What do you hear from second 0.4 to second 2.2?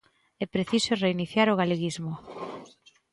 É preciso reiniciar o galeguismo.